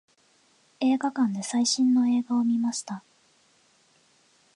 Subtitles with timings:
[0.79, 3.03] 映画館で最新の映画を見ました。